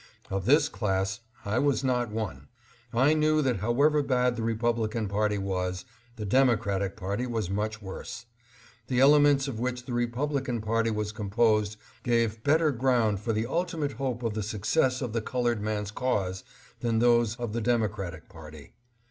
Of 0.31 0.45
this 0.47 0.67
class 0.67 1.19
I 1.45 1.59
was 1.59 1.83
not 1.83 2.09
one. 2.09 2.47
I 2.91 3.13
knew 3.13 3.43
that 3.43 3.57
however 3.57 4.01
bad 4.01 4.35
the 4.35 4.41
Republican 4.41 5.07
party 5.07 5.37
was, 5.37 5.85
the 6.15 6.25
Democratic 6.25 6.97
party 6.97 7.27
was 7.27 7.51
much 7.51 7.83
worse. 7.83 8.25
The 8.87 8.99
elements 8.99 9.47
of 9.47 9.59
which 9.59 9.85
the 9.85 9.93
Republican 9.93 10.59
party 10.59 10.89
was 10.89 11.11
composed 11.11 11.77
gave 12.01 12.41
better 12.43 12.71
ground 12.71 13.19
for 13.19 13.31
the 13.31 13.45
ultimate 13.45 13.91
hope 13.91 14.23
of 14.23 14.33
the 14.33 14.41
success 14.41 15.03
of 15.03 15.13
the 15.13 15.21
colored 15.21 15.61
man's 15.61 15.91
cause 15.91 16.43
than 16.79 16.97
those 16.97 17.35
of 17.35 17.53
the 17.53 17.61
Democratic 17.61 18.27
party. 18.27 18.73